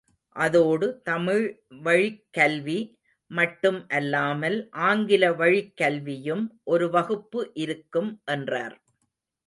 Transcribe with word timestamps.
அதோடு 0.35 1.01
தமிழ் 1.01 1.43
வழிக் 1.83 2.23
கல்வி 2.31 2.77
மட்டும் 3.31 3.87
அல்லாமல் 3.89 4.57
ஆங்கில 4.83 5.31
வழிக்கல்வியும் 5.33 6.43
ஒரு 6.65 6.89
வகுப்பு 6.89 7.43
இருக்கும் 7.57 8.11
என்றார். 8.31 8.77